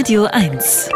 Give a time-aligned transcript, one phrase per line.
[0.00, 0.88] Radio 1.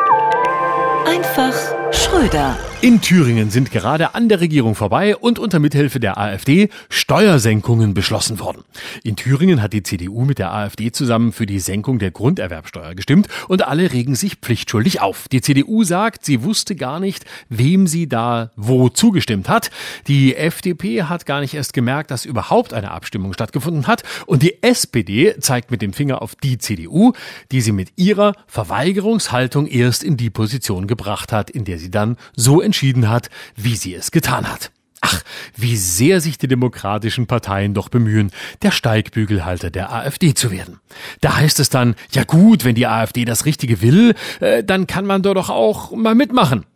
[1.04, 1.53] Einfach
[1.92, 2.57] Schröder.
[2.84, 8.41] In Thüringen sind gerade an der Regierung vorbei und unter Mithilfe der AfD Steuersenkungen beschlossen
[8.41, 8.62] worden.
[9.03, 13.29] In Thüringen hat die CDU mit der AfD zusammen für die Senkung der Grunderwerbsteuer gestimmt
[13.48, 15.29] und alle regen sich pflichtschuldig auf.
[15.29, 19.71] Die CDU sagt, sie wusste gar nicht, wem sie da wo zugestimmt hat.
[20.07, 24.03] Die FDP hat gar nicht erst gemerkt, dass überhaupt eine Abstimmung stattgefunden hat.
[24.27, 27.14] Und die SPD zeigt mit dem Finger auf die CDU,
[27.51, 32.19] die sie mit ihrer Verweigerungshaltung erst in die Position gebracht hat, in der sie dann
[32.37, 34.73] so entschieden hat, wie sie es getan hat.
[35.01, 35.23] Ach,
[35.55, 38.32] wie sehr sich die demokratischen Parteien doch bemühen,
[38.62, 40.80] der Steigbügelhalter der AfD zu werden.
[41.20, 45.06] Da heißt es dann, ja gut, wenn die AfD das Richtige will, äh, dann kann
[45.06, 46.66] man doch auch mal mitmachen.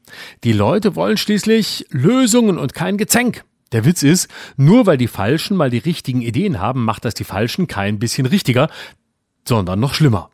[0.44, 3.44] Die Leute wollen schließlich Lösungen und kein Gezänk.
[3.72, 7.24] Der Witz ist, nur weil die Falschen mal die richtigen Ideen haben, macht das die
[7.24, 8.70] Falschen kein bisschen richtiger,
[9.44, 10.30] sondern noch schlimmer.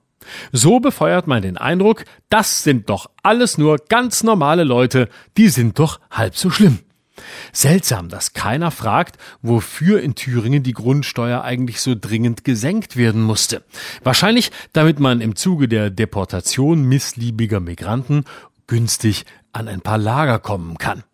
[0.53, 5.79] So befeuert man den Eindruck, das sind doch alles nur ganz normale Leute, die sind
[5.79, 6.81] doch halb so schlimm.
[7.53, 13.63] Seltsam, dass keiner fragt, wofür in Thüringen die Grundsteuer eigentlich so dringend gesenkt werden musste.
[14.03, 18.25] Wahrscheinlich, damit man im Zuge der Deportation missliebiger Migranten
[18.67, 21.05] günstig an ein paar Lager kommen kann.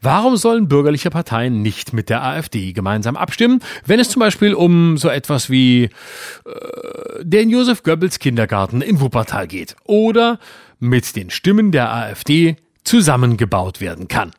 [0.00, 4.96] Warum sollen bürgerliche Parteien nicht mit der AfD gemeinsam abstimmen, wenn es zum Beispiel um
[4.96, 5.90] so etwas wie äh,
[7.22, 10.38] den Josef Goebbels Kindergarten in Wuppertal geht oder
[10.78, 14.32] mit den Stimmen der AfD zusammengebaut werden kann?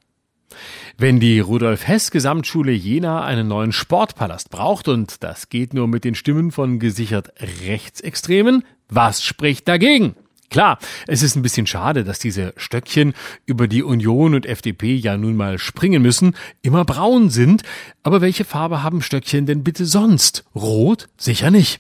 [0.98, 6.04] Wenn die Rudolf Hess Gesamtschule Jena einen neuen Sportpalast braucht und das geht nur mit
[6.04, 7.34] den Stimmen von gesichert
[7.66, 10.16] Rechtsextremen, was spricht dagegen?
[10.52, 13.14] Klar, es ist ein bisschen schade, dass diese Stöckchen,
[13.46, 17.64] über die Union und FDP ja nun mal springen müssen, immer braun sind.
[18.04, 20.44] Aber welche Farbe haben Stöckchen denn bitte sonst?
[20.54, 21.08] Rot?
[21.16, 21.80] Sicher nicht.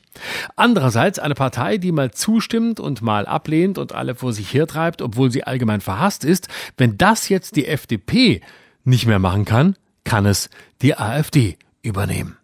[0.55, 5.31] Andererseits eine Partei, die mal zustimmt und mal ablehnt und alle vor sich hertreibt, obwohl
[5.31, 8.39] sie allgemein verhasst ist, wenn das jetzt die FDP
[8.85, 10.49] nicht mehr machen kann, kann es
[10.81, 12.37] die AfD übernehmen.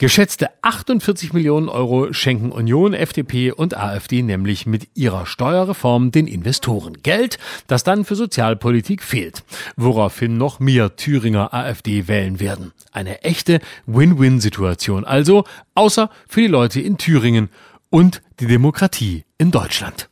[0.00, 6.98] Geschätzte 48 Millionen Euro schenken Union, FDP und AfD nämlich mit ihrer Steuerreform den Investoren.
[7.02, 9.42] Geld, das dann für Sozialpolitik fehlt.
[9.76, 12.70] Woraufhin noch mehr Thüringer AfD wählen werden.
[12.92, 15.42] Eine echte Win-Win-Situation also,
[15.74, 17.48] außer für die Leute in Thüringen
[17.90, 20.08] und die Demokratie in Deutschland.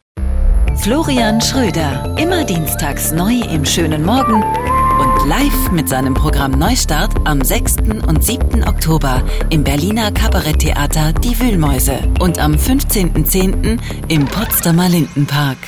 [0.79, 4.43] Florian Schröder, immer dienstags neu im schönen Morgen
[4.99, 7.77] und live mit seinem Programm Neustart am 6.
[8.07, 8.65] und 7.
[8.67, 13.79] Oktober im Berliner Kabaretttheater Die Wühlmäuse und am 15.10.
[14.09, 15.59] im Potsdamer Lindenpark.